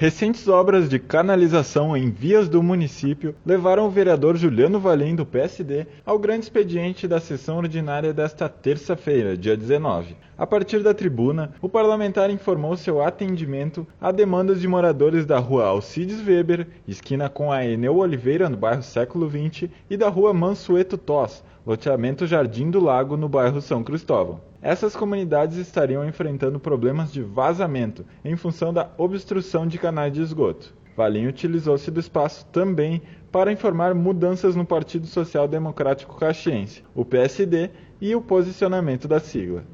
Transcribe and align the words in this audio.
Recentes 0.00 0.48
obras 0.48 0.88
de 0.88 0.98
canalização 0.98 1.94
em 1.94 2.10
vias 2.10 2.48
do 2.48 2.62
município 2.62 3.34
levaram 3.44 3.86
o 3.86 3.90
vereador 3.90 4.34
Juliano 4.34 4.80
Valim, 4.80 5.14
do 5.14 5.26
PSD, 5.26 5.86
ao 6.06 6.18
grande 6.18 6.44
expediente 6.44 7.06
da 7.06 7.20
sessão 7.20 7.58
ordinária 7.58 8.10
desta 8.10 8.48
terça-feira, 8.48 9.36
dia 9.36 9.54
19. 9.54 10.16
A 10.38 10.46
partir 10.46 10.82
da 10.82 10.94
tribuna, 10.94 11.52
o 11.60 11.68
parlamentar 11.68 12.30
informou 12.30 12.78
seu 12.78 13.02
atendimento 13.02 13.86
a 14.00 14.10
demandas 14.10 14.58
de 14.62 14.66
moradores 14.66 15.26
da 15.26 15.38
rua 15.38 15.66
Alcides 15.66 16.26
Weber, 16.26 16.66
esquina 16.88 17.28
com 17.28 17.52
a 17.52 17.62
Eneu 17.62 17.98
Oliveira, 17.98 18.48
no 18.48 18.56
bairro 18.56 18.82
Século 18.82 19.28
XX, 19.28 19.68
e 19.90 19.98
da 19.98 20.08
rua 20.08 20.32
Mansueto 20.32 20.96
Tos, 20.96 21.44
loteamento 21.66 22.26
Jardim 22.26 22.70
do 22.70 22.80
Lago, 22.80 23.16
no 23.16 23.28
bairro 23.28 23.60
São 23.60 23.82
Cristóvão. 23.82 24.40
Essas 24.62 24.94
comunidades 24.94 25.56
estariam 25.56 26.06
enfrentando 26.06 26.60
problemas 26.60 27.12
de 27.12 27.22
vazamento 27.22 28.04
em 28.24 28.36
função 28.36 28.72
da 28.72 28.90
obstrução 28.98 29.66
de 29.66 29.78
canais 29.78 30.12
de 30.12 30.22
esgoto. 30.22 30.74
Valim 30.96 31.26
utilizou-se 31.26 31.90
do 31.90 32.00
espaço 32.00 32.44
também 32.52 33.00
para 33.32 33.52
informar 33.52 33.94
mudanças 33.94 34.56
no 34.56 34.66
Partido 34.66 35.06
Social 35.06 35.46
Democrático 35.46 36.16
Caxiense, 36.16 36.82
o 36.94 37.04
PSD, 37.04 37.70
e 38.00 38.14
o 38.14 38.20
posicionamento 38.20 39.06
da 39.06 39.20
sigla. 39.20 39.64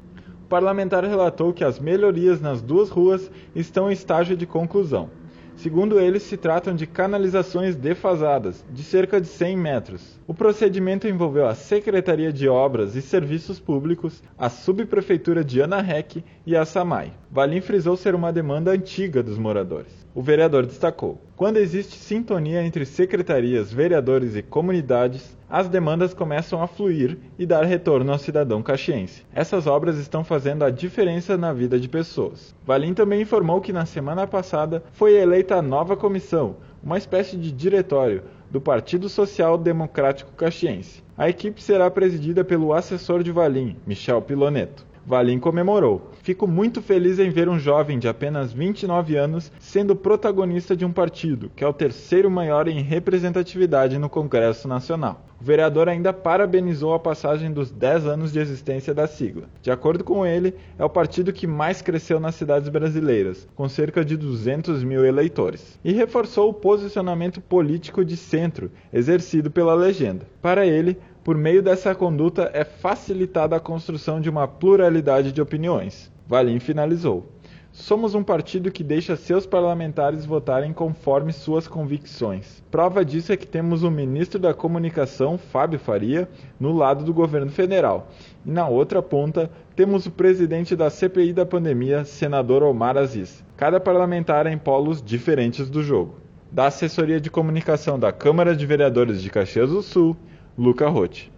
O 0.43 0.47
parlamentar 0.47 1.03
relatou 1.03 1.53
que 1.53 1.63
as 1.63 1.79
melhorias 1.79 2.41
nas 2.41 2.61
duas 2.61 2.89
ruas 2.89 3.31
estão 3.55 3.89
em 3.89 3.93
estágio 3.93 4.35
de 4.35 4.45
conclusão. 4.45 5.09
Segundo 5.57 5.99
eles, 5.99 6.21
se 6.21 6.37
tratam 6.37 6.75
de 6.75 6.85
canalizações 6.85 7.75
defasadas, 7.75 8.63
de 8.71 8.83
cerca 8.83 9.19
de 9.19 9.27
100 9.27 9.57
metros. 9.57 10.19
O 10.27 10.33
procedimento 10.33 11.07
envolveu 11.07 11.47
a 11.47 11.55
Secretaria 11.55 12.31
de 12.31 12.47
Obras 12.47 12.95
e 12.95 13.01
Serviços 13.01 13.59
Públicos, 13.59 14.21
a 14.37 14.51
Subprefeitura 14.51 15.43
de 15.43 15.59
Ana 15.59 15.81
Rec 15.81 16.23
e 16.45 16.55
a 16.55 16.63
SAMAI. 16.63 17.11
Valim 17.31 17.59
frisou 17.59 17.97
ser 17.97 18.13
uma 18.13 18.31
demanda 18.31 18.69
antiga 18.69 19.23
dos 19.23 19.39
moradores. 19.39 20.06
O 20.17 20.21
vereador 20.23 20.65
destacou: 20.65 21.21
quando 21.35 21.57
existe 21.57 21.95
sintonia 21.95 22.63
entre 22.63 22.87
secretarias, 22.87 23.71
vereadores 23.71 24.35
e 24.35 24.41
comunidades, 24.41 25.37
as 25.47 25.69
demandas 25.69 26.11
começam 26.11 26.59
a 26.59 26.65
fluir 26.65 27.19
e 27.37 27.45
dar 27.45 27.63
retorno 27.65 28.11
ao 28.11 28.17
cidadão 28.17 28.63
caxiense. 28.63 29.23
Essas 29.31 29.67
obras 29.67 29.95
estão 29.99 30.23
fazendo 30.23 30.65
a 30.65 30.71
diferença 30.71 31.37
na 31.37 31.53
vida 31.53 31.79
de 31.79 31.87
pessoas. 31.87 32.55
Valim 32.65 32.95
também 32.95 33.21
informou 33.21 33.61
que 33.61 33.71
na 33.71 33.85
semana 33.85 34.25
passada 34.25 34.81
foi 34.91 35.13
eleita 35.13 35.57
a 35.57 35.61
nova 35.61 35.95
comissão, 35.95 36.55
uma 36.81 36.97
espécie 36.97 37.37
de 37.37 37.51
diretório 37.51 38.23
do 38.49 38.59
Partido 38.59 39.07
Social 39.09 39.55
Democrático 39.55 40.31
Caxiense. 40.31 41.03
A 41.15 41.29
equipe 41.29 41.61
será 41.61 41.91
presidida 41.91 42.43
pelo 42.43 42.73
assessor 42.73 43.21
de 43.21 43.31
Valim, 43.31 43.75
Michel 43.85 44.23
Piloneto. 44.23 44.83
Valim 45.07 45.39
comemorou. 45.39 46.11
Fico 46.21 46.45
muito 46.45 46.81
feliz 46.81 47.17
em 47.17 47.29
ver 47.29 47.47
um 47.47 47.57
jovem 47.57 47.97
de 47.97 48.09
apenas 48.09 48.51
29 48.51 49.15
anos 49.15 49.49
sendo 49.57 49.95
protagonista 49.95 50.75
de 50.75 50.83
um 50.83 50.91
partido, 50.91 51.49
que 51.55 51.63
é 51.63 51.67
o 51.67 51.71
terceiro 51.71 52.29
maior 52.29 52.67
em 52.67 52.81
representatividade 52.81 53.97
no 53.97 54.09
Congresso 54.09 54.67
Nacional. 54.67 55.25
O 55.39 55.45
vereador 55.45 55.87
ainda 55.87 56.11
parabenizou 56.11 56.93
a 56.93 56.99
passagem 56.99 57.53
dos 57.53 57.71
10 57.71 58.05
anos 58.05 58.33
de 58.33 58.39
existência 58.39 58.93
da 58.93 59.07
sigla. 59.07 59.43
De 59.61 59.71
acordo 59.71 60.03
com 60.03 60.25
ele, 60.25 60.53
é 60.77 60.83
o 60.83 60.89
partido 60.89 61.31
que 61.31 61.47
mais 61.47 61.81
cresceu 61.81 62.19
nas 62.19 62.35
cidades 62.35 62.67
brasileiras, 62.67 63.47
com 63.55 63.69
cerca 63.69 64.03
de 64.03 64.17
200 64.17 64.83
mil 64.83 65.05
eleitores. 65.05 65.79
E 65.85 65.93
reforçou 65.93 66.49
o 66.49 66.53
posicionamento 66.53 67.39
político 67.39 68.03
de 68.03 68.17
centro 68.17 68.71
exercido 68.91 69.49
pela 69.49 69.73
legenda. 69.73 70.27
Para 70.41 70.65
ele, 70.65 70.97
por 71.27 71.37
meio 71.37 71.61
dessa 71.61 71.93
conduta 71.93 72.49
é 72.53 72.63
facilitada 72.63 73.53
a 73.53 73.59
construção 73.59 74.21
de 74.21 74.29
uma 74.29 74.47
pluralidade 74.47 75.33
de 75.33 75.41
opiniões. 75.41 76.09
Valim 76.25 76.57
finalizou. 76.57 77.25
Somos 77.69 78.15
um 78.15 78.23
partido 78.23 78.71
que 78.71 78.81
deixa 78.81 79.17
seus 79.17 79.45
parlamentares 79.45 80.25
votarem 80.25 80.71
conforme 80.71 81.33
suas 81.33 81.67
convicções. 81.67 82.63
Prova 82.71 83.03
disso 83.03 83.33
é 83.33 83.35
que 83.35 83.45
temos 83.45 83.83
o 83.83 83.91
ministro 83.91 84.39
da 84.39 84.53
Comunicação, 84.53 85.37
Fábio 85.37 85.77
Faria, 85.77 86.29
no 86.57 86.71
lado 86.71 87.03
do 87.03 87.13
governo 87.13 87.51
federal. 87.51 88.07
E 88.45 88.49
na 88.49 88.65
outra 88.69 89.01
ponta, 89.01 89.51
temos 89.75 90.05
o 90.05 90.11
presidente 90.11 90.77
da 90.77 90.89
CPI 90.89 91.33
da 91.33 91.45
pandemia, 91.45 92.05
senador 92.05 92.63
Omar 92.63 92.95
Aziz. 92.95 93.43
Cada 93.57 93.81
parlamentar 93.81 94.47
em 94.47 94.57
polos 94.57 95.01
diferentes 95.01 95.69
do 95.69 95.83
jogo. 95.83 96.15
Da 96.49 96.67
assessoria 96.67 97.19
de 97.19 97.29
comunicação 97.29 97.99
da 97.99 98.13
Câmara 98.13 98.55
de 98.55 98.65
Vereadores 98.65 99.21
de 99.21 99.29
Caxias 99.29 99.69
do 99.69 99.81
Sul, 99.81 100.15
Luca 100.57 100.89
Rotti. 100.89 101.29